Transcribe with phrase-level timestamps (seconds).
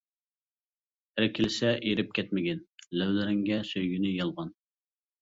[1.19, 2.65] ئەركىلىسە ئېرىپ كەتمىگىن،
[3.03, 4.55] لەۋلىرىڭگە سۆيگىنى يالغان.